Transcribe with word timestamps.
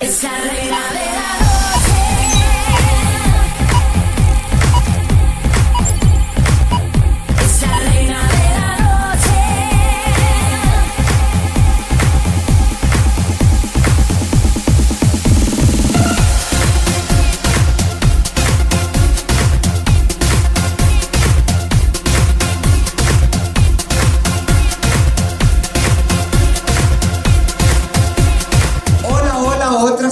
Es 0.00 0.24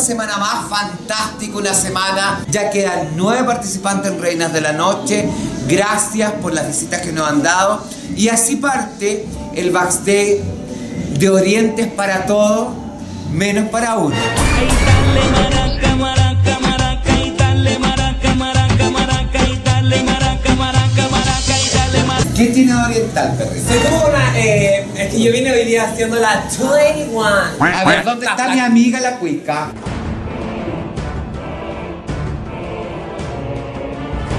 semana 0.08 0.38
más, 0.38 0.70
fantástico, 0.70 1.58
una 1.58 1.74
semana. 1.74 2.42
Ya 2.48 2.70
quedan 2.70 3.10
nueve 3.14 3.44
participantes 3.44 4.10
en 4.10 4.18
Reinas 4.18 4.54
de 4.54 4.62
la 4.62 4.72
Noche. 4.72 5.28
Gracias 5.68 6.32
por 6.40 6.54
las 6.54 6.66
visitas 6.66 7.02
que 7.02 7.12
nos 7.12 7.28
han 7.28 7.42
dado. 7.42 7.84
Y 8.16 8.30
así 8.30 8.56
parte 8.56 9.26
el 9.54 9.70
backstage 9.70 10.40
de 11.18 11.28
Orientes 11.28 11.88
para 11.88 12.24
todos, 12.24 12.68
menos 13.34 13.68
para 13.68 13.98
uno. 13.98 14.16
¿Qué 22.34 22.46
tiene 22.46 22.72
de 22.72 22.78
Oriental, 22.78 23.34
perrito? 23.36 23.68
Soy 23.68 23.78
como 23.80 24.06
una. 24.06 24.38
Eh, 24.38 24.86
es 24.96 25.10
que 25.12 25.22
yo 25.22 25.32
vine 25.32 25.50
hoy 25.50 25.64
día 25.64 25.90
haciendo 25.90 26.16
la 26.16 26.44
21. 26.56 27.26
A 27.60 27.84
ver, 27.84 28.04
¿dónde 28.04 28.26
está 28.26 28.54
mi 28.54 28.60
amiga 28.60 29.00
la 29.00 29.16
cuica? 29.16 29.72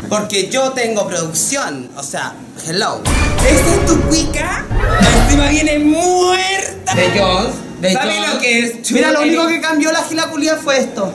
Porque 0.10 0.50
yo 0.50 0.72
tengo 0.72 1.08
producción. 1.08 1.90
O 1.96 2.04
sea, 2.04 2.34
hello. 2.68 3.02
¿Esta 3.48 3.76
es 3.76 3.86
tu 3.86 4.00
cuica? 4.02 4.66
Encima 5.26 5.48
viene 5.50 5.80
muerta. 5.80 6.96
De 6.96 7.20
Jones, 7.20 7.54
de 7.80 7.94
¿Sabes 7.94 8.16
Jones. 8.16 8.34
lo 8.34 8.40
que 8.40 8.60
es? 8.60 8.92
Mira, 8.92 9.12
lo 9.12 9.22
único 9.22 9.48
que 9.48 9.62
cambió 9.62 9.92
la 9.92 10.04
gilaculia 10.04 10.56
fue 10.58 10.80
esto. 10.80 11.14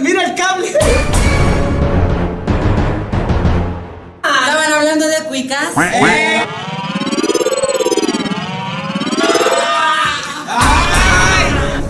Mira 0.00 0.24
el 0.24 0.34
cable. 0.34 0.68
Estaban 4.22 4.72
hablando 4.72 5.06
de 5.06 5.16
cuicas. 5.28 5.68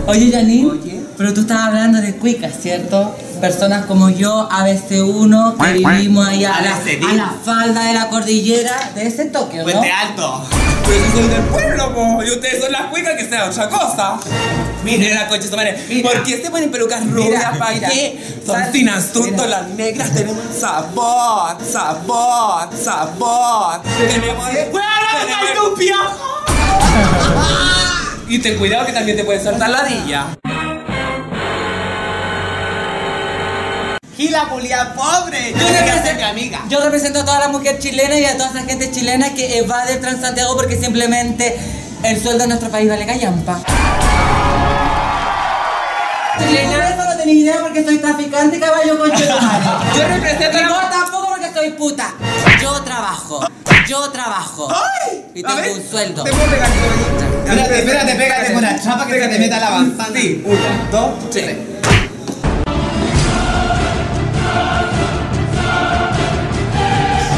Oye, 0.07 0.31
Janine, 0.31 0.71
pero 1.17 1.33
tú 1.33 1.41
estabas 1.41 1.67
hablando 1.69 1.99
de 1.99 2.15
cuicas, 2.15 2.53
¿cierto? 2.61 3.15
Personas 3.45 3.85
como 3.85 4.09
yo, 4.09 4.49
ABC1, 4.49 5.55
que 5.63 5.73
vivimos 5.73 6.27
allá 6.27 6.55
a 6.55 6.61
la, 6.63 6.77
a 6.77 7.13
la 7.13 7.35
falda 7.45 7.83
de 7.83 7.93
la 7.93 8.09
cordillera 8.09 8.91
de 8.95 9.05
ese 9.05 9.25
Tokio, 9.25 9.59
¿no? 9.59 9.65
Puente 9.65 9.91
alto. 9.91 10.43
Pero 10.83 11.05
yo 11.05 11.11
soy 11.11 11.27
del 11.27 11.43
pueblo, 11.43 11.93
po. 11.93 12.23
Y 12.23 12.31
ustedes 12.31 12.63
son 12.63 12.71
las 12.71 12.87
cuicas 12.87 13.13
que 13.15 13.29
sea 13.29 13.45
otra 13.45 13.69
cosa. 13.69 14.17
Miren 14.83 15.13
la 15.13 15.27
coche, 15.27 15.47
su 15.47 15.55
madre. 15.55 15.73
¿Por 16.01 16.23
qué 16.23 16.41
se 16.41 16.49
ponen 16.49 16.71
pelucas 16.71 17.07
rubias? 17.07 17.55
¿Para 17.59 17.87
qué? 17.87 18.19
Son 18.43 18.59
sin 18.71 18.89
asunto. 18.89 19.43
Mira. 19.43 19.45
Las 19.45 19.69
negras 19.69 20.11
tenemos 20.11 20.43
sabor, 20.59 21.57
sabor, 21.71 22.69
sabor. 22.83 23.81
Tenemos. 24.09 24.49
tu 25.53 25.75
piojo! 25.75 26.45
Y 28.27 28.39
ten 28.39 28.57
cuidado 28.57 28.87
que 28.87 28.91
también 28.91 29.15
te 29.15 29.23
pueden 29.23 29.43
saltar 29.43 29.69
ladilla. 29.69 30.35
Gilaculia 34.17 34.93
pobre. 34.93 35.51
Yo 35.53 35.67
represento, 35.67 36.15
mi 36.15 36.23
amiga. 36.23 36.61
yo 36.69 36.79
represento 36.79 37.19
a 37.19 37.25
toda 37.25 37.39
la 37.39 37.47
mujer 37.49 37.79
chilena 37.79 38.17
y 38.17 38.25
a 38.25 38.37
toda 38.37 38.49
esa 38.49 38.61
gente 38.63 38.89
chilena 38.91 39.33
que 39.33 39.57
evade 39.57 39.93
el 39.93 39.99
Transantiago 39.99 40.55
porque 40.55 40.77
simplemente 40.81 41.57
el 42.03 42.21
sueldo 42.21 42.43
en 42.43 42.49
nuestro 42.51 42.69
país 42.69 42.87
vale 42.89 43.05
callampa. 43.05 43.59
Chilena, 46.39 46.89
eso 46.89 47.03
no 47.03 47.17
tenía 47.17 47.33
idea 47.33 47.59
porque 47.61 47.83
soy 47.83 47.97
traficante 47.97 48.59
caballo 48.59 48.97
con 48.99 49.09
Yo 49.97 50.07
represento 50.07 50.57
a 50.57 50.61
Y 50.61 50.63
la- 50.63 50.69
vos 50.69 50.89
tampoco 50.89 51.27
porque 51.29 51.51
soy 51.53 51.71
puta. 51.71 52.13
Yo 52.61 52.81
trabajo. 52.83 53.45
Yo 53.87 54.09
trabajo. 54.11 54.67
y 55.33 55.45
a 55.45 55.47
tengo 55.47 55.75
un 55.75 55.89
sueldo. 55.89 56.23
Te 56.23 56.31
puedo 56.31 56.49
pegar 56.49 56.69
Espérate, 57.45 57.79
espérate, 57.79 58.15
pégate 58.15 58.53
con 58.53 58.61
la 58.63 58.79
chapa 58.81 59.05
que 59.05 59.19
se 59.21 59.27
te 59.27 59.39
meta 59.39 59.59
la 59.59 59.69
manzana. 59.71 60.19
Sí, 60.19 60.41
uno, 60.45 60.59
dos, 60.91 61.29
tres. 61.29 61.55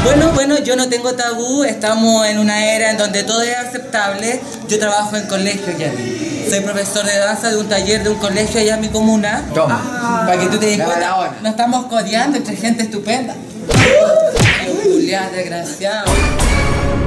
Bueno, 0.07 0.31
bueno, 0.33 0.59
yo 0.59 0.75
no 0.75 0.89
tengo 0.89 1.13
tabú. 1.13 1.63
Estamos 1.63 2.25
en 2.27 2.37
una 2.39 2.65
era 2.75 2.91
en 2.91 2.97
donde 2.97 3.23
todo 3.23 3.41
es 3.41 3.55
aceptable. 3.57 4.39
Yo 4.67 4.79
trabajo 4.79 5.15
en 5.15 5.27
colegio 5.27 5.73
ya. 5.77 5.91
Soy 6.49 6.59
profesor 6.59 7.05
de 7.05 7.17
danza 7.17 7.49
de 7.49 7.57
un 7.57 7.69
taller 7.69 8.03
de 8.03 8.09
un 8.09 8.17
colegio 8.17 8.59
allá 8.59 8.75
en 8.75 8.81
mi 8.81 8.89
comuna. 8.89 9.43
Toma. 9.53 10.23
Para 10.27 10.39
que 10.39 10.47
tú 10.47 10.57
te 10.59 10.65
des 10.65 10.77
La 10.77 10.85
cuenta, 10.85 11.09
Barahona. 11.09 11.37
nos 11.41 11.51
estamos 11.51 11.85
codeando 11.85 12.37
entre 12.37 12.55
gente 12.55 12.83
estupenda. 12.83 13.33
Julián, 14.83 15.31
desgraciado. 15.33 16.11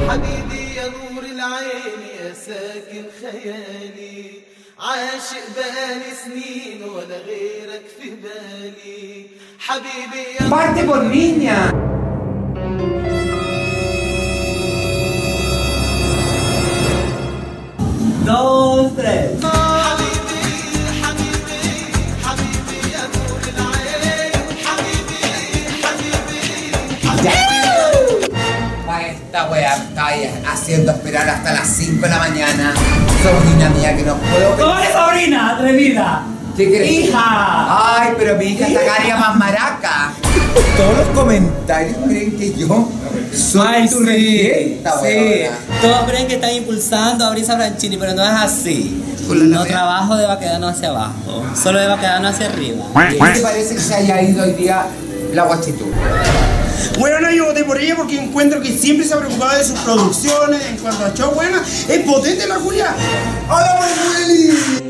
حبيبي 0.09 0.75
يا 0.77 0.87
نور 0.87 1.25
العين 1.25 2.01
يا 2.21 2.33
ساكن 2.47 3.05
خيالي 3.21 4.31
عاشق 4.79 5.45
بقالي 5.57 6.11
سنين 6.25 6.83
ولا 6.95 7.17
غيرك 7.27 7.83
في 8.01 8.11
بالي 8.23 9.27
حبيبي 9.59 10.23
يا 10.41 10.49
Parte 10.49 10.85
por 10.85 11.03
niña. 11.05 11.59
esperar 31.22 31.30
hasta 31.30 31.54
las 31.54 31.68
5 31.68 32.02
de 32.02 32.10
la 32.10 32.18
mañana. 32.18 32.74
Sobrina 33.24 33.70
mía 33.70 33.96
que 33.96 34.04
no 34.04 34.16
puedo 34.16 34.58
¿Cómo 34.58 34.80
eres 34.80 34.94
sobrina, 34.94 35.56
atrevida? 35.56 36.24
¿Qué 36.58 36.70
querés? 36.70 36.92
¡Hija! 36.92 38.02
Ay, 38.02 38.14
pero 38.18 38.36
mi 38.38 38.46
hija 38.46 38.68
está 38.68 38.86
cada 38.86 39.04
día 39.04 39.16
más 39.16 39.36
maraca. 39.38 40.14
Todos 40.76 40.98
los 40.98 41.08
comentarios 41.10 41.98
creen 42.08 42.38
que 42.38 42.54
yo 42.54 42.90
soy 43.34 43.68
Ay, 43.68 43.90
tu 43.90 44.00
sí, 44.00 44.06
regenta, 44.06 44.94
sí. 45.02 45.44
Todos 45.82 46.10
creen 46.10 46.28
que 46.28 46.36
están 46.36 46.54
impulsando 46.54 47.26
a 47.26 47.30
Brisa 47.32 47.56
Franchini, 47.56 47.98
pero 47.98 48.14
no 48.14 48.24
es 48.24 48.32
así. 48.32 49.04
No 49.30 49.64
trabajo 49.64 50.18
de 50.18 50.26
Baquedano 50.26 50.68
hacia 50.68 50.90
abajo, 50.90 51.46
solo 51.62 51.80
de 51.80 51.88
Baquedano 51.88 52.28
hacia 52.28 52.48
arriba. 52.48 52.84
¿Qué 53.10 53.16
te 53.34 53.40
parece 53.40 53.76
que 53.76 53.82
se 53.82 53.96
haya 53.96 54.22
ido 54.22 54.44
hoy 54.44 54.54
día 54.54 54.86
la 55.34 55.44
guachitura? 55.44 55.96
Bueno, 56.98 57.20
no, 57.20 57.32
yo 57.32 57.46
voté 57.46 57.64
por 57.64 57.80
ella 57.80 57.96
porque 57.96 58.20
encuentro 58.20 58.62
que 58.62 58.72
siempre 58.78 59.06
se 59.06 59.14
ha 59.14 59.18
preocupado 59.18 59.58
de 59.58 59.64
sus 59.64 59.80
producciones, 59.80 60.66
en 60.66 60.78
cuanto 60.78 61.06
a 61.06 61.14
show 61.14 61.32
buena. 61.32 61.62
Es 61.88 62.00
potente 62.06 62.48
la 62.48 62.56
Julia. 62.56 62.96
¡Hola, 63.50 63.80
Manueli! 63.80 64.82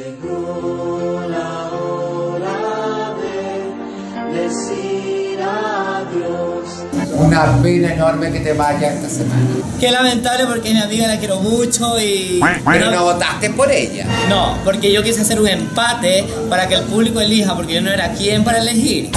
Una 7.13 7.61
pena 7.61 7.93
enorme 7.93 8.31
que 8.31 8.39
te 8.39 8.53
vaya 8.53 8.93
esta 8.93 9.07
semana. 9.07 9.41
Qué 9.79 9.91
lamentable 9.91 10.47
porque 10.47 10.73
mi 10.73 10.81
amiga 10.81 11.07
la 11.07 11.17
quiero 11.17 11.39
mucho 11.39 11.99
y... 11.99 12.41
Pero 12.65 12.91
no 12.91 13.03
votaste 13.03 13.51
por 13.51 13.71
ella. 13.71 14.05
No, 14.27 14.57
porque 14.65 14.91
yo 14.91 15.03
quise 15.03 15.21
hacer 15.21 15.39
un 15.39 15.47
empate 15.47 16.25
para 16.49 16.67
que 16.67 16.75
el 16.75 16.83
público 16.83 17.21
elija, 17.21 17.55
porque 17.55 17.75
yo 17.75 17.81
no 17.81 17.91
era 17.91 18.11
quien 18.13 18.43
para 18.43 18.57
elegir. 18.59 19.11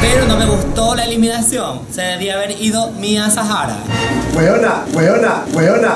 Pero 0.00 0.26
no 0.26 0.36
me 0.36 0.46
gustó 0.46 0.94
la 0.94 1.04
eliminación. 1.04 1.80
Se 1.92 2.02
debía 2.02 2.34
haber 2.34 2.52
ido 2.60 2.90
Mia 2.92 3.30
Sahara. 3.30 3.76
Weona, 4.34 4.84
weona, 4.94 5.44
weona. 5.52 5.94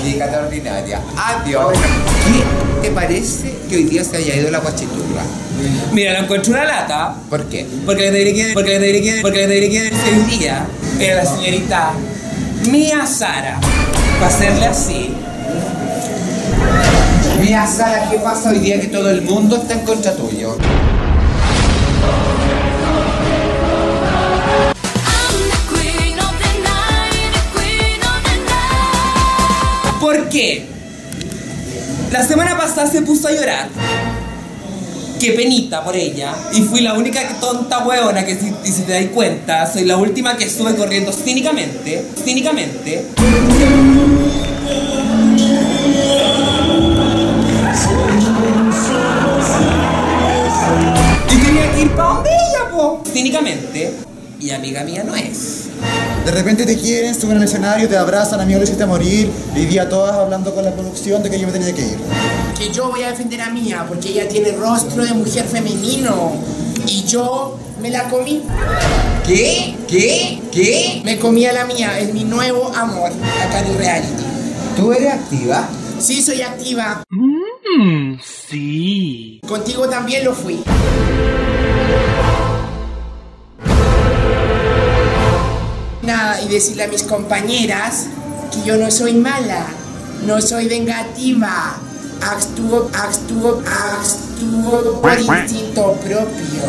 Ubícate 0.00 0.36
ordinaria. 0.36 1.00
Adiós. 1.16 1.72
¿Qué 2.80 2.88
te 2.88 2.94
parece 2.94 3.54
que 3.68 3.76
hoy 3.76 3.84
día 3.84 4.04
se 4.04 4.16
haya 4.18 4.36
ido 4.36 4.50
la 4.50 4.58
guachiturra? 4.58 5.22
Mira, 5.92 6.12
la 6.12 6.20
encuentro 6.20 6.52
una 6.52 6.64
lata. 6.64 7.14
¿Por 7.28 7.44
qué? 7.48 7.66
Porque 7.84 8.04
la 8.04 8.10
que 8.10 8.18
debería 8.18 8.46
que, 8.48 8.52
porque 8.54 8.74
la 8.74 8.78
que 8.78 8.86
debería 8.86 9.14
que, 9.16 9.22
porque 9.22 9.40
la 9.40 9.46
que 9.48 9.54
debería 9.54 9.90
que 9.90 9.96
hoy 9.96 10.38
día 10.38 10.66
era 11.00 11.24
la 11.24 11.26
señorita 11.26 11.90
Mia 12.70 13.06
Sara. 13.06 13.58
Para 14.20 14.26
hacerle 14.28 14.66
así. 14.66 15.14
Mira, 17.48 17.66
Sara, 17.66 18.10
¿qué 18.10 18.18
pasa 18.18 18.50
hoy 18.50 18.58
día 18.58 18.78
que 18.78 18.88
todo 18.88 19.08
el 19.08 19.22
mundo 19.22 19.56
está 19.56 19.72
en 19.72 19.80
contra 19.86 20.14
tuyo? 20.14 20.58
¿Por 29.98 30.28
qué? 30.28 30.66
La 32.12 32.22
semana 32.22 32.54
pasada 32.58 32.86
se 32.86 33.00
puso 33.00 33.28
a 33.28 33.32
llorar. 33.32 33.70
Qué 35.18 35.32
penita 35.32 35.82
por 35.82 35.96
ella. 35.96 36.34
Y 36.52 36.60
fui 36.60 36.82
la 36.82 36.92
única 36.92 37.26
tonta 37.40 37.78
hueona 37.78 38.26
que 38.26 38.36
si, 38.36 38.82
te 38.82 38.92
das 38.92 39.10
cuenta, 39.14 39.72
soy 39.72 39.86
la 39.86 39.96
última 39.96 40.36
que 40.36 40.50
sube 40.50 40.76
corriendo 40.76 41.14
cínicamente. 41.14 42.04
Cínicamente. 42.22 43.06
Quería 51.88 51.90
ir 51.90 51.96
pa' 51.96 52.14
donde 52.14 52.30
ella, 52.30 52.70
po. 52.70 53.02
Cínicamente. 53.10 53.94
Y 54.40 54.50
amiga 54.50 54.84
mía 54.84 55.02
no 55.04 55.16
es. 55.16 55.64
De 56.24 56.30
repente 56.30 56.64
te 56.64 56.76
quieren, 56.76 57.14
suben 57.14 57.38
al 57.38 57.42
escenario, 57.42 57.88
te 57.88 57.96
abrazan, 57.96 58.40
amigo, 58.40 58.58
lo 58.58 58.64
hiciste 58.64 58.86
morir. 58.86 59.30
Y 59.56 59.66
día 59.66 59.88
todas 59.88 60.14
hablando 60.14 60.54
con 60.54 60.64
la 60.64 60.72
producción 60.72 61.22
de 61.22 61.30
que 61.30 61.40
yo 61.40 61.46
me 61.46 61.52
tenía 61.52 61.74
que 61.74 61.82
ir. 61.82 61.98
que 62.56 62.70
yo 62.72 62.88
voy 62.88 63.02
a 63.02 63.10
defender 63.10 63.40
a 63.40 63.50
Mía 63.50 63.84
porque 63.88 64.10
ella 64.10 64.28
tiene 64.28 64.52
rostro 64.52 65.04
de 65.04 65.12
mujer 65.14 65.44
femenino 65.44 66.32
y 66.86 67.04
yo 67.04 67.58
me 67.80 67.90
la 67.90 68.04
comí. 68.08 68.42
¿Qué? 69.26 69.76
¿Qué? 69.88 70.40
¿Qué? 70.52 71.02
Me 71.04 71.18
comí 71.18 71.44
a 71.46 71.52
la 71.52 71.64
Mía, 71.64 71.98
es 71.98 72.12
mi 72.12 72.24
nuevo 72.24 72.72
amor 72.76 73.10
acá 73.42 73.60
en 73.60 73.66
el 73.66 73.78
reality. 73.78 74.22
¿Tú 74.76 74.92
eres 74.92 75.12
activa? 75.14 75.68
Sí, 75.98 76.22
soy 76.22 76.42
activa. 76.42 77.02
Sí. 78.48 79.40
Contigo 79.46 79.88
también 79.88 80.24
lo 80.24 80.32
fui. 80.32 80.62
Nada, 86.02 86.40
y 86.42 86.48
decirle 86.48 86.84
a 86.84 86.88
mis 86.88 87.02
compañeras 87.02 88.06
que 88.52 88.66
yo 88.66 88.76
no 88.76 88.90
soy 88.90 89.14
mala, 89.14 89.66
no 90.26 90.40
soy 90.40 90.68
vengativa, 90.68 91.76
actúo, 92.22 92.90
actúo, 92.94 93.62
actúo 93.66 95.00
por 95.02 95.20
instinto 95.20 95.92
propio. 95.94 96.62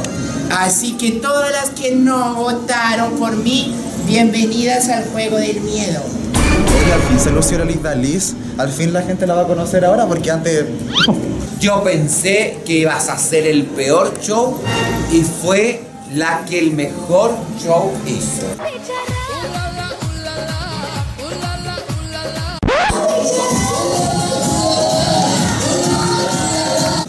Así 0.52 0.94
que 0.98 1.12
todas 1.14 1.52
las 1.52 1.70
que 1.70 1.96
no 1.96 2.36
votaron 2.36 3.14
por 3.14 3.36
mí, 3.36 3.74
bienvenidas 4.08 4.90
al 4.90 5.06
juego 5.06 5.38
del 5.38 5.62
miedo. 5.62 6.02
Oye, 6.84 6.94
al 6.94 7.02
fin 7.02 7.20
se 7.20 7.32
lució 7.32 7.60
la 7.60 7.66
lista 7.66 7.96
Liz. 7.96 8.34
Al 8.58 8.70
fin 8.70 8.92
la 8.92 9.04
gente 9.04 9.28
la 9.28 9.36
va 9.36 9.44
a 9.44 9.48
conocer 9.48 9.86
ahora 9.86 10.08
porque 10.08 10.32
antes. 10.32 10.66
Yo 11.60 11.84
pensé 11.84 12.60
que 12.66 12.72
ibas 12.74 13.10
a 13.10 13.14
hacer 13.14 13.46
el 13.46 13.66
peor 13.66 14.18
show 14.22 14.58
y 15.12 15.24
fue 15.24 15.84
la 16.14 16.46
que 16.46 16.58
el 16.58 16.72
mejor 16.72 17.36
show 17.62 17.92
hizo. 18.06 18.46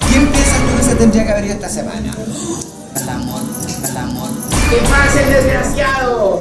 ¿Quién 0.08 0.32
piensas 0.32 0.58
tú 0.58 0.76
que 0.76 0.82
se 0.82 0.94
tendría 0.96 1.24
que 1.26 1.30
haber 1.30 1.44
ido 1.44 1.54
esta 1.54 1.68
semana? 1.68 2.12
Al 2.96 3.08
amor, 3.08 3.42
al 3.88 3.96
amor. 3.96 4.30
¿Qué 4.68 4.76
pasa 4.78 5.22
el 5.22 5.32
desgraciado? 5.32 6.40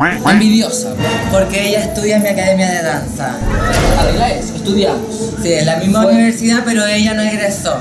Envidiosa, 0.00 0.94
porque 1.30 1.68
ella 1.68 1.80
estudia 1.80 2.16
en 2.16 2.22
mi 2.22 2.28
academia 2.28 2.70
de 2.70 2.82
danza. 2.82 3.36
Arregla 3.98 4.30
eso, 4.30 4.54
estudiamos. 4.56 5.00
Sí, 5.42 5.52
en 5.52 5.66
la 5.66 5.76
misma 5.76 6.02
Fue- 6.04 6.12
universidad, 6.12 6.62
pero 6.64 6.86
ella 6.86 7.12
no 7.14 7.22
egresó. 7.22 7.76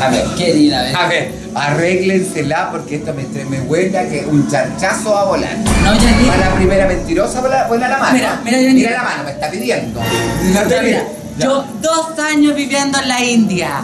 A 0.00 0.08
ver, 0.08 0.24
Querida, 0.38 0.82
¿ves? 0.82 0.94
a 0.94 1.06
ver, 1.08 1.32
arréglensela 1.54 2.70
porque 2.70 2.96
esto 2.96 3.12
me, 3.12 3.24
me 3.44 3.60
huele 3.62 3.98
a 3.98 4.08
que 4.08 4.24
un 4.24 4.48
charchazo 4.48 5.12
va 5.12 5.22
a 5.22 5.24
volar. 5.24 5.56
No, 5.58 5.90
Janine. 5.90 6.28
Para 6.28 6.48
la 6.48 6.54
primera 6.54 6.86
mentirosa, 6.86 7.40
vuela, 7.40 7.66
vuela 7.68 7.88
la 7.88 7.98
mano. 7.98 8.14
Mira, 8.14 8.40
mira, 8.42 8.56
Janine. 8.56 8.74
Mira 8.74 8.90
la 8.92 9.02
mano, 9.02 9.24
me 9.24 9.30
está 9.32 9.50
pidiendo. 9.50 10.00
Mira, 10.42 10.64
mira, 10.82 11.04
yo 11.38 11.64
dos 11.82 12.18
años 12.18 12.54
viviendo 12.54 12.98
en 12.98 13.08
la 13.08 13.22
India. 13.24 13.82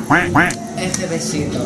Este 0.80 1.06
besito. 1.06 1.58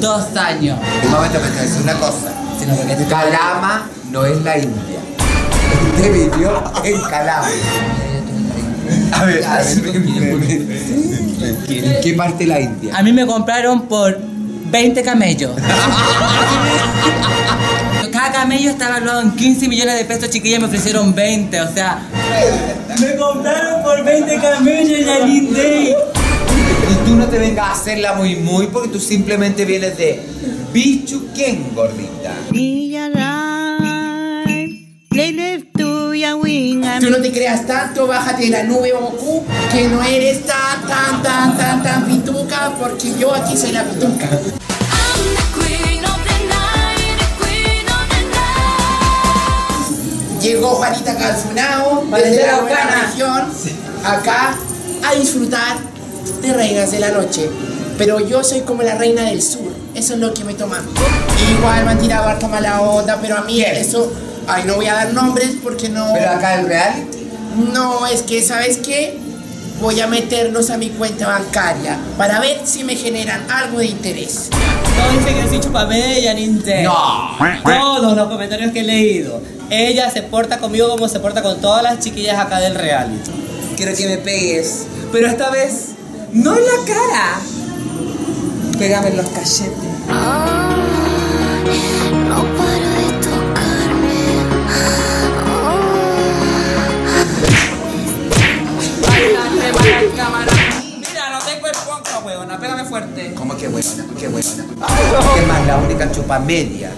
Dos 0.00 0.36
años. 0.36 0.78
Un 1.04 1.10
momento, 1.10 1.38
me 1.40 1.46
te 1.46 1.50
voy 1.52 1.58
a 1.58 1.62
decir 1.62 1.82
una 1.82 1.94
cosa. 1.94 2.32
Sino 2.64 2.76
Calama 3.10 3.90
no 4.10 4.24
es 4.24 4.42
la 4.42 4.56
India. 4.56 4.98
Usted 5.94 6.12
vivió 6.12 6.64
en 6.82 6.98
Calama. 7.02 7.48
A 9.12 9.24
ver, 9.24 9.44
a 9.44 9.58
ver, 9.58 9.66
¿en 11.68 12.00
qué 12.02 12.14
parte 12.16 12.44
de 12.44 12.46
la 12.46 12.60
India? 12.60 12.96
A 12.96 13.02
mí 13.02 13.12
me 13.12 13.26
compraron 13.26 13.82
por 13.82 14.18
20 14.18 15.02
camellos. 15.02 15.52
Cada 18.10 18.32
camello 18.32 18.70
está 18.70 18.88
evaluado 18.88 19.20
en 19.20 19.32
15 19.32 19.68
millones 19.68 19.98
de 19.98 20.06
pesos, 20.06 20.30
chiquillas 20.30 20.60
me 20.60 20.66
ofrecieron 20.66 21.14
20, 21.14 21.60
o 21.60 21.74
sea... 21.74 21.98
Me 22.98 23.16
compraron 23.16 23.82
por 23.82 24.02
20 24.02 24.40
camellos 24.40 25.00
y 25.00 25.04
la 25.04 25.18
Day. 25.18 25.94
Y 26.90 26.94
tú 27.06 27.16
no 27.16 27.26
te 27.26 27.38
vengas 27.38 27.66
a 27.66 27.72
hacerla 27.72 28.14
muy 28.14 28.36
muy 28.36 28.68
porque 28.68 28.88
tú 28.88 29.00
simplemente 29.00 29.64
vienes 29.64 29.98
de 29.98 30.22
Bichuquén, 30.74 31.72
gordita. 31.72 32.34
Tú 36.98 37.10
no 37.10 37.18
te 37.18 37.30
creas 37.30 37.64
tanto, 37.64 38.08
bájate 38.08 38.42
de 38.42 38.50
la 38.50 38.64
nube, 38.64 38.90
Goku, 38.90 39.44
que 39.70 39.86
no 39.86 40.02
eres 40.02 40.44
tan, 40.44 40.84
tan, 40.88 41.22
tan, 41.22 41.56
tan, 41.56 41.80
tan 41.80 42.06
pituca, 42.06 42.74
porque 42.76 43.12
yo 43.16 43.32
aquí 43.32 43.56
soy 43.56 43.70
la 43.70 43.84
pituca. 43.84 44.28
Llegó 50.42 50.70
Juanita 50.70 51.16
Calzunao 51.16 52.04
desde 52.16 52.30
de 52.30 52.46
la 52.48 52.60
Buena. 52.62 53.06
región 53.06 53.52
acá 54.04 54.56
a 55.04 55.14
disfrutar 55.14 55.78
de 56.42 56.52
Reinas 56.52 56.90
de 56.90 56.98
la 56.98 57.12
Noche. 57.12 57.48
Pero 57.96 58.18
yo 58.26 58.42
soy 58.42 58.62
como 58.62 58.82
la 58.82 58.96
reina 58.96 59.22
del 59.22 59.40
sur, 59.40 59.72
eso 59.94 60.14
es 60.14 60.20
lo 60.20 60.34
que 60.34 60.44
me 60.44 60.54
toma. 60.54 60.80
Igual 61.58 61.84
me 61.84 61.92
han 61.92 61.98
tirado 61.98 62.28
harta 62.28 62.48
mala 62.48 62.80
onda, 62.80 63.18
pero 63.20 63.36
a 63.36 63.42
mí 63.42 63.62
eso, 63.62 64.12
ay, 64.46 64.64
no 64.66 64.76
voy 64.76 64.86
a 64.86 64.94
dar 64.94 65.12
nombres 65.12 65.56
porque 65.62 65.88
no. 65.88 66.12
Pero 66.12 66.30
acá 66.30 66.60
el 66.60 66.66
real, 66.66 67.06
No, 67.72 68.06
es 68.06 68.22
que, 68.22 68.42
¿sabes 68.42 68.78
qué? 68.78 69.18
Voy 69.80 70.00
a 70.00 70.06
meterlos 70.06 70.70
a 70.70 70.76
mi 70.78 70.90
cuenta 70.90 71.26
bancaria 71.26 71.98
para 72.16 72.40
ver 72.40 72.60
si 72.64 72.84
me 72.84 72.96
generan 72.96 73.48
algo 73.50 73.78
de 73.78 73.86
interés. 73.86 74.48
Todos 74.50 75.18
dicen 75.18 75.42
que 75.42 75.48
soy 75.48 75.60
chupamella, 75.60 76.34
Nintendo. 76.34 76.92
No. 76.92 77.62
Todos 77.62 78.16
los 78.16 78.28
comentarios 78.28 78.72
que 78.72 78.80
he 78.80 78.84
leído. 78.84 79.40
Ella 79.70 80.10
se 80.10 80.22
porta 80.22 80.58
conmigo 80.58 80.88
como 80.88 81.08
se 81.08 81.18
porta 81.20 81.42
con 81.42 81.60
todas 81.60 81.82
las 81.82 81.98
chiquillas 81.98 82.38
acá 82.38 82.60
del 82.60 82.74
reality. 82.74 83.30
Quiero 83.76 83.96
que 83.96 84.06
me 84.06 84.18
pegues. 84.18 84.86
Pero 85.12 85.26
esta 85.28 85.50
vez, 85.50 85.90
no 86.32 86.56
en 86.56 86.64
la 86.64 86.84
cara. 86.86 87.40
Pégame 88.78 89.08
en 89.08 89.16
los 89.16 89.26
cachetes. 89.30 89.72
No 92.28 92.44
para 92.56 92.90
de 92.90 93.12
tocarme. 93.22 94.14
Mira, 100.98 101.30
no 101.30 101.38
tengo 101.44 101.66
el 101.66 101.72
ponco, 101.72 102.26
huevona. 102.26 102.58
Pégame 102.58 102.84
fuerte. 102.84 103.32
¿cómo 103.34 103.56
que 103.56 103.68
buena? 103.68 103.88
¿Qué 104.18 104.28
buena? 104.28 104.50
¿Qué 105.34 105.46
más? 105.46 105.66
La 105.66 105.78
única 105.78 106.10
chupa 106.10 106.38
media 106.38 106.90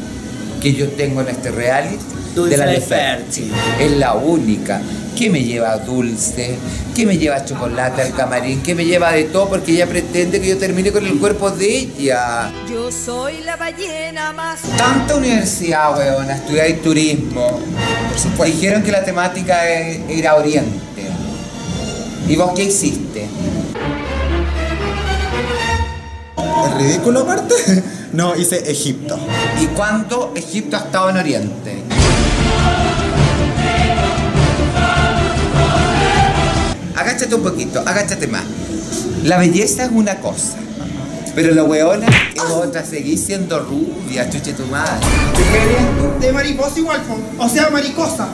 que 0.61 0.73
yo 0.73 0.89
tengo 0.91 1.21
en 1.21 1.29
este 1.29 1.51
reality 1.51 1.99
Dulce 2.35 2.51
de 2.51 2.57
la 2.57 2.67
de 2.67 2.79
Neferti. 2.79 3.53
Es 3.79 3.93
la 3.93 4.15
única. 4.15 4.81
Que 5.17 5.31
me 5.31 5.43
lleva 5.43 5.79
dulce? 5.79 6.57
que 6.95 7.07
me 7.07 7.17
lleva 7.17 7.45
chocolate 7.45 8.03
al 8.03 8.15
camarín? 8.15 8.63
que 8.63 8.75
me 8.75 8.85
lleva 8.85 9.13
de 9.13 9.25
todo? 9.25 9.49
Porque 9.49 9.73
ella 9.73 9.87
pretende 9.89 10.41
que 10.41 10.49
yo 10.49 10.59
termine 10.59 10.93
con 10.93 11.05
el 11.05 11.19
cuerpo 11.19 11.51
de 11.51 11.79
ella. 11.79 12.53
Yo 12.71 12.93
soy 12.93 13.39
la 13.43 13.57
ballena 13.57 14.33
más. 14.33 14.61
Tanta 14.77 15.17
universidad, 15.17 15.97
weona, 15.97 16.35
estudiar 16.35 16.71
turismo. 16.83 17.61
Por 18.11 18.19
supuesto. 18.19 18.57
Dijeron 18.57 18.83
que 18.83 18.93
la 18.93 19.05
temática 19.05 19.69
es 19.69 20.11
ir 20.11 20.29
a 20.29 20.37
Oriente. 20.37 21.09
¿Y 22.29 22.37
vos 22.37 22.53
qué 22.55 22.65
hiciste? 22.65 23.27
¿Es 26.67 26.75
ridículo 26.77 27.21
aparte? 27.21 27.55
No, 28.13 28.35
hice 28.35 28.71
Egipto. 28.71 29.19
¿Y 29.61 29.67
cuánto 29.67 30.33
Egipto 30.35 30.79
ha 30.79 30.81
estado 30.81 31.11
en 31.11 31.19
Oriente? 31.19 31.83
Agáchate 36.97 37.35
un 37.35 37.43
poquito, 37.43 37.81
agáchate 37.81 38.27
más. 38.27 38.43
La 39.25 39.39
belleza 39.39 39.85
es 39.85 39.91
una 39.93 40.17
cosa, 40.21 40.55
pero 41.35 41.55
la 41.55 41.65
weona 41.65 42.07
es 42.07 42.43
otra. 42.51 42.85
Seguís 42.85 43.25
siendo 43.25 43.59
rubia, 43.61 44.29
chuche 44.31 44.53
tu 44.55 44.65
madre. 44.67 44.93
De 46.21 46.33
mariposa 46.33 46.79
igual, 46.79 47.01
o 47.39 47.49
sea, 47.49 47.69
maricosa. 47.71 48.29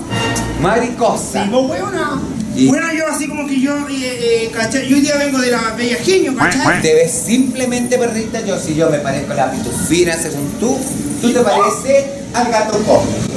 Maricosa. 0.61 1.45
Sí, 1.45 1.50
vos 1.50 1.71
huevona. 1.71 2.21
Y- 2.54 2.69
Bueno, 2.69 2.87
yo 2.92 3.07
así 3.09 3.26
como 3.28 3.47
que 3.49 3.59
yo, 3.61 3.75
eh, 3.88 4.45
eh, 4.45 4.50
¿cachai? 4.54 4.87
Yo 4.87 4.97
hoy 4.97 5.02
día 5.02 5.16
vengo 5.16 5.38
de 5.38 5.50
la 5.50 5.73
Bella 5.76 5.97
Genio, 5.97 6.37
¿cachai? 6.37 6.83
Te 6.83 6.95
ves 6.95 7.11
simplemente 7.26 7.97
perrita 7.97 8.40
yo, 8.42 8.59
si 8.61 8.75
yo 8.75 8.90
me 8.90 8.99
parezco 8.99 9.33
a 9.33 9.37
la 9.37 9.50
pitufina 9.50 10.14
según 10.16 10.47
tú, 10.61 10.78
tú 11.23 11.33
te 11.33 11.40
pareces 11.40 12.04
al 12.35 12.50
gato 12.52 12.73
cósmico. 12.85 13.33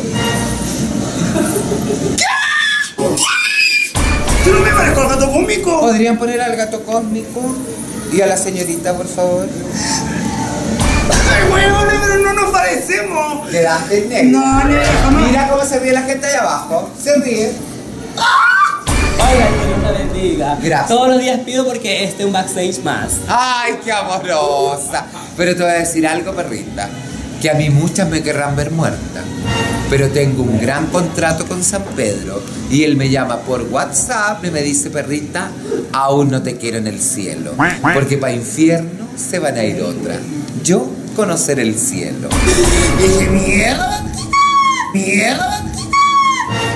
¿Qué? 4.46 5.62
¿Podrían 5.64 6.18
poner 6.18 6.42
al 6.42 6.56
gato 6.56 6.84
cósmico? 6.84 7.42
Y 8.12 8.22
a 8.22 8.28
la 8.28 8.38
señorita, 8.38 8.96
por 8.96 9.08
favor. 9.08 9.48
¡Ay, 11.10 11.52
weón, 11.52 11.88
pero 12.02 12.18
no 12.20 12.34
nos 12.34 12.52
parecemos! 12.52 13.50
Quedaste 13.50 14.06
negro. 14.08 14.40
No, 14.40 14.64
no, 14.64 14.76
jamás. 15.04 15.28
Mira 15.28 15.50
cómo 15.50 15.64
se 15.64 15.80
ríe 15.80 15.94
la 15.94 16.02
gente 16.04 16.28
ahí 16.28 16.36
abajo. 16.36 16.90
Se 17.02 17.16
ríe. 17.16 17.52
Oiga, 19.18 19.48
que 19.48 19.68
Dios 19.68 19.82
la 19.82 19.92
bendiga. 19.92 20.58
Gracias. 20.62 20.88
Todos 20.88 21.10
los 21.10 21.20
días 21.20 21.40
pido 21.42 21.66
porque 21.66 22.04
este 22.04 22.24
es 22.24 22.28
un 22.28 22.34
backstage 22.34 22.84
más. 22.84 23.14
Ay, 23.28 23.80
qué 23.84 23.92
amorosa. 23.92 25.06
Pero 25.36 25.56
te 25.56 25.64
voy 25.64 25.72
a 25.72 25.76
decir 25.76 26.08
algo, 26.08 26.34
perrita. 26.34 26.90
Que 27.42 27.50
a 27.50 27.54
mí 27.54 27.70
muchas 27.70 28.08
me 28.10 28.22
querrán 28.22 28.56
ver 28.56 28.72
muerta. 28.72 29.24
Pero 29.90 30.10
tengo 30.10 30.44
un 30.44 30.60
gran 30.60 30.88
contrato 30.88 31.46
con 31.48 31.64
San 31.64 31.84
Pedro. 31.96 32.42
Y 32.72 32.84
él 32.84 32.96
me 32.96 33.10
llama 33.10 33.38
por 33.38 33.62
WhatsApp 33.64 34.44
y 34.44 34.52
me 34.52 34.62
dice, 34.62 34.90
perrita, 34.90 35.52
aún 35.94 36.32
no 36.32 36.42
te 36.42 36.58
quiero 36.58 36.78
en 36.78 36.88
el 36.88 37.00
cielo. 37.00 37.52
Porque 37.94 38.18
para 38.18 38.34
infierno 38.34 39.08
se 39.16 39.40
van 39.40 39.56
a 39.58 39.64
ir 39.64 39.82
otra. 39.82 40.20
Yo 40.64 40.90
conocer 41.16 41.60
el 41.60 41.78
cielo. 41.78 42.30
Dije, 43.00 43.30
mierda, 43.30 44.04
mierda. 44.94 45.64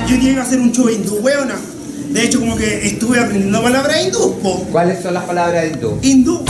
Yo 0.07 0.15
llegué 0.15 0.39
a 0.39 0.43
hacer 0.43 0.59
un 0.59 0.71
show 0.71 0.89
hindú, 0.89 1.15
weona. 1.17 1.55
De 2.09 2.23
hecho, 2.23 2.39
como 2.39 2.55
que 2.55 2.87
estuve 2.87 3.19
aprendiendo 3.19 3.61
palabras 3.61 4.05
hindú, 4.05 4.39
po. 4.39 4.63
¿Cuáles 4.71 5.03
son 5.03 5.13
las 5.13 5.23
palabras 5.25 5.65
tú? 5.79 5.99
Hindú. 6.01 6.43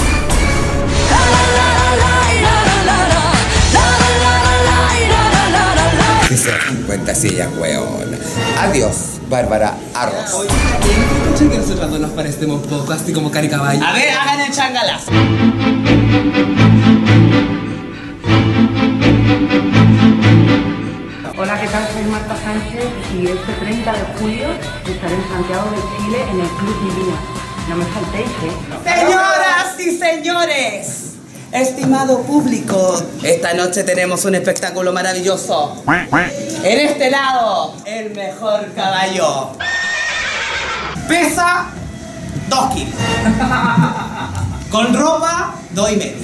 Que 6.29 6.38
se 6.38 6.51
dan 6.51 6.83
cuenta 6.86 7.15
si 7.15 7.29
ella 7.29 7.45
es 7.45 7.57
hueona. 7.57 8.15
Adiós, 8.59 9.19
Bárbara 9.29 9.74
Arroz. 9.95 10.31
Oye, 10.36 10.50
¿escuchan 11.24 11.50
que 11.50 11.57
nosotros 11.57 11.89
dos 11.89 12.00
nos 12.00 12.12
parecemos 12.12 12.67
poco, 12.67 12.93
así 12.93 13.12
como 13.12 13.31
cari 13.31 13.50
caballo? 13.50 13.83
A 13.83 13.93
ver, 13.93 14.12
hagan 14.12 14.41
el 14.41 14.51
changalazo. 14.53 15.12
Hola, 21.36 21.59
¿qué 21.62 21.67
tal? 21.67 21.88
Soy 21.93 22.03
Marta 22.12 22.36
Sánchez 22.43 22.86
y 23.17 23.25
este 23.25 23.53
30 23.53 23.91
de 23.91 24.00
julio 24.19 24.48
estaré 24.88 25.15
en 25.15 25.27
Santiago 25.29 25.71
de 25.71 25.81
Chile 25.98 26.21
en 26.31 26.41
el 26.41 26.48
Club 26.48 26.75
Divina. 26.83 27.17
No 27.69 27.75
me 27.75 27.86
faltéis, 27.86 28.27
¿eh? 28.27 28.53
Señoras 28.83 29.79
y 29.79 29.98
señores, 29.98 31.08
estimado 31.51 32.22
público, 32.24 33.01
esta 33.24 33.53
noche 33.53 33.84
tenemos 33.84 34.25
un 34.25 34.36
espectáculo 34.36 34.94
maravilloso. 34.94 35.84
En 36.63 36.79
este 36.79 37.10
lado, 37.10 37.74
el 37.86 38.13
mejor 38.13 38.72
caballo. 38.74 39.51
Pesa 41.08 41.68
2 42.50 42.74
kilos. 42.74 42.94
Con 44.70 44.94
ropa, 44.94 45.56
2 45.72 45.91
y 45.91 45.96
medio. 45.96 46.18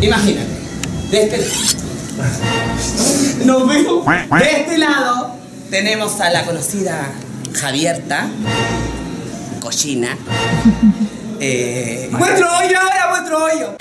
Imagínate, 0.00 0.48
de 1.10 1.22
este 1.22 1.38
lado. 1.38 1.48
De 4.38 4.50
este 4.50 4.78
lado 4.78 5.36
tenemos 5.70 6.20
a 6.20 6.30
la 6.30 6.44
conocida 6.44 7.12
Javierta, 7.52 8.28
cochina. 9.60 10.16
Eh, 11.44 12.08
¡Muestro 12.12 12.46
hoyo 12.56 12.78
ahora, 12.78 13.08
muestro 13.10 13.44
hoyo! 13.44 13.74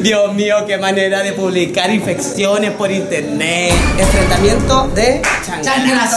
Dios 0.00 0.32
mío, 0.32 0.64
qué 0.66 0.78
manera 0.78 1.22
de 1.22 1.34
publicar 1.34 1.90
infecciones 1.90 2.70
por 2.70 2.90
internet. 2.90 3.74
Enfrentamiento 3.98 4.88
de 4.94 5.20
changalazo. 5.44 6.16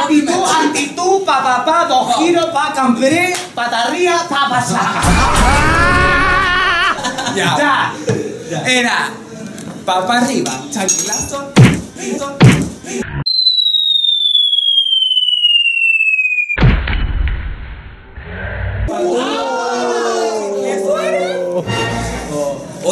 Actitud, 0.00 0.44
actitud, 0.66 1.24
pa 1.26 1.44
pa 1.44 1.62
pa, 1.66 1.84
dos 1.84 2.16
giros, 2.16 2.46
pa 2.46 2.72
cambré, 2.72 3.34
patarría, 3.54 4.16
pa 4.30 4.48
pa 4.48 4.64
Ya. 7.36 7.92
Era 8.66 9.10
papa 9.84 10.20
arriba, 10.20 10.52
chanclazo, 10.70 11.52
listo. 12.00 12.38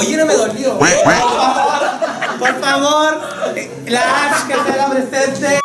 Oye, 0.03 0.17
no 0.17 0.27
me 0.27 0.35
dolió. 0.35 0.79
Por 2.39 2.61
favor, 2.61 3.21
la 3.87 4.01
Ash 4.01 4.47
que 4.49 4.55
se 4.55 4.81
haga 4.81 4.91
presente. 4.91 5.62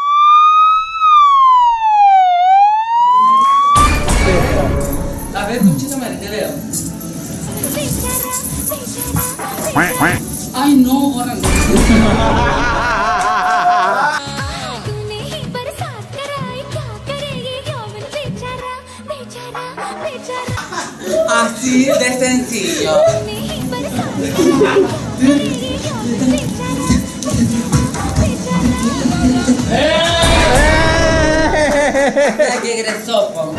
Que 32.62 32.79
egresó, 32.79 33.31
po. 33.34 33.53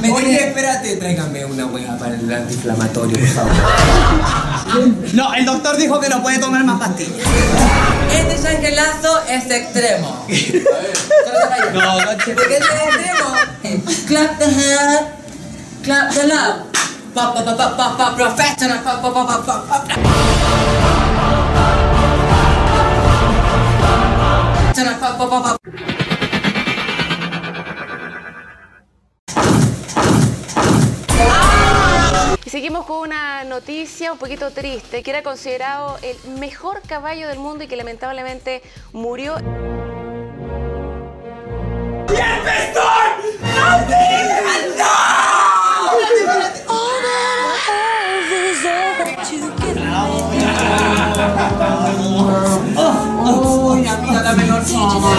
Me 0.00 0.10
Oye, 0.10 0.24
tiene- 0.24 0.48
espérate, 0.48 0.96
tráigame 0.96 1.44
una 1.44 1.66
hueá 1.66 1.96
para 1.98 2.14
el 2.14 2.32
antiinflamatorio, 2.32 3.18
por 3.18 3.28
favor. 3.28 3.52
No, 5.12 5.34
el 5.34 5.44
doctor 5.44 5.76
dijo 5.76 6.00
que 6.00 6.08
no 6.08 6.22
puede 6.22 6.38
tomar 6.38 6.64
más 6.64 6.80
pastillas. 6.80 7.12
Este 8.12 8.42
chanclazo 8.42 9.20
es 9.28 9.50
extremo. 9.50 10.26
No, 11.74 11.98
¿Por 11.98 12.16
qué 12.24 12.56
es 12.56 12.60
extremo? 12.60 13.86
Clap 14.08 14.38
the 14.38 14.44
hand, 14.46 15.06
clap 15.84 16.12
the 16.12 16.26
love. 16.26 16.56
Pa 17.14 17.32
pa 17.34 17.44
pa 17.44 17.56
pa 17.56 17.76
pa 17.76 17.96
pa 17.96 18.16
professional 18.16 18.80
pa 18.82 19.00
pa 19.02 19.12
pa 19.12 19.26
pa 19.26 19.44
pa 19.44 19.84
pa. 19.84 20.89
Seguimos 32.60 32.84
con 32.84 32.98
una 32.98 33.42
noticia 33.44 34.12
un 34.12 34.18
poquito 34.18 34.50
triste, 34.50 35.02
que 35.02 35.10
era 35.10 35.22
considerado 35.22 35.96
el 36.02 36.32
mejor 36.32 36.82
caballo 36.86 37.26
del 37.26 37.38
mundo 37.38 37.64
y 37.64 37.68
que 37.68 37.74
lamentablemente 37.74 38.60
murió. 38.92 39.36
Dame 54.22 54.46
los 54.46 54.70
Oye, 54.70 55.10